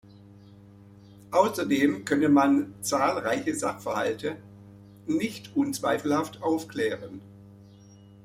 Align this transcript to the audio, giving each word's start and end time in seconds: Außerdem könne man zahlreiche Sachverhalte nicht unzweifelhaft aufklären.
Außerdem 1.29 2.05
könne 2.05 2.27
man 2.27 2.73
zahlreiche 2.81 3.53
Sachverhalte 3.53 4.35
nicht 5.05 5.55
unzweifelhaft 5.55 6.41
aufklären. 6.41 7.21